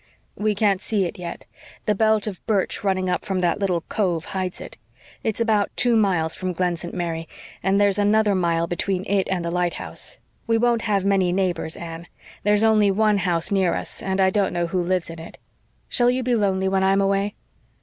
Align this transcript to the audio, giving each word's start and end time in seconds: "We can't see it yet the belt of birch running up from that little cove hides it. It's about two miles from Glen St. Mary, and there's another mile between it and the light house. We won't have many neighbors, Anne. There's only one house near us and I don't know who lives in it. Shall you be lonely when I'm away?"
"We 0.35 0.55
can't 0.55 0.81
see 0.81 1.05
it 1.05 1.19
yet 1.19 1.45
the 1.85 1.93
belt 1.93 2.25
of 2.25 2.43
birch 2.47 2.83
running 2.83 3.07
up 3.07 3.23
from 3.23 3.41
that 3.41 3.59
little 3.59 3.81
cove 3.81 4.25
hides 4.25 4.59
it. 4.59 4.79
It's 5.21 5.39
about 5.39 5.69
two 5.75 5.95
miles 5.95 6.33
from 6.33 6.53
Glen 6.53 6.75
St. 6.75 6.91
Mary, 6.91 7.29
and 7.61 7.79
there's 7.79 7.99
another 7.99 8.33
mile 8.33 8.65
between 8.65 9.05
it 9.05 9.27
and 9.29 9.45
the 9.45 9.51
light 9.51 9.75
house. 9.75 10.17
We 10.47 10.57
won't 10.57 10.81
have 10.89 11.05
many 11.05 11.31
neighbors, 11.31 11.77
Anne. 11.77 12.07
There's 12.41 12.63
only 12.63 12.89
one 12.89 13.19
house 13.19 13.51
near 13.51 13.75
us 13.75 14.01
and 14.01 14.19
I 14.19 14.31
don't 14.31 14.53
know 14.53 14.65
who 14.65 14.81
lives 14.81 15.11
in 15.11 15.19
it. 15.19 15.37
Shall 15.87 16.09
you 16.09 16.23
be 16.23 16.33
lonely 16.33 16.67
when 16.67 16.83
I'm 16.83 16.99
away?" 16.99 17.35